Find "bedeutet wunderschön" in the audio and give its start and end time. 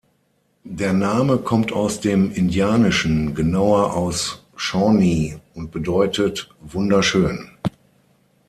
5.69-7.51